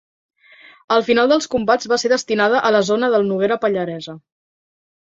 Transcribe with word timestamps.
Al 0.95 1.05
final 1.09 1.29
dels 1.33 1.49
combats 1.57 1.91
va 1.93 2.01
ser 2.05 2.13
destinada 2.15 2.65
a 2.71 2.75
la 2.79 2.83
zona 2.91 3.13
del 3.19 3.31
Noguera 3.31 3.63
Pallaresa. 3.67 4.21